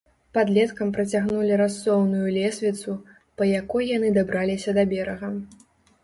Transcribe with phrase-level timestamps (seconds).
[0.35, 2.95] Падлеткам працягнулі рассоўную лесвіцу,
[3.41, 5.29] па якой яны дабраліся да берага.